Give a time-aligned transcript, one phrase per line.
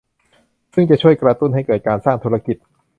[0.73, 2.57] ซึ่งจะช่วยกระตุ้นให้เกิดการสร้างธุรกิจ